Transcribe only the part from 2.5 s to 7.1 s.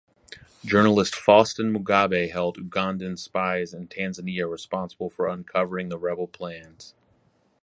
Ugandan spies in Tanzania responsible for uncovering the rebel plans.